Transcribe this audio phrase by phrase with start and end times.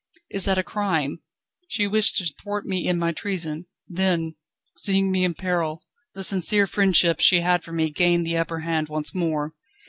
[0.31, 1.21] Is that a crime?
[1.67, 4.33] She wished to thwart me in my treason; then,
[4.75, 5.83] seeing me in peril,
[6.15, 9.53] the sincere friendship she had for me gained the upper hand once more.